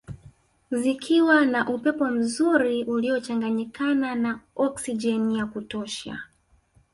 [0.71, 6.19] Zikiwa na upepo mzuri uliochanganyikana na okisijeni ya kutosha